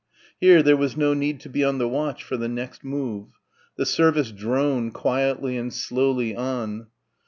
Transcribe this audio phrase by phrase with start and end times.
[0.39, 3.33] Here, there was no need to be on the watch for the next move.
[3.77, 6.87] The service droned quietly and slowly on.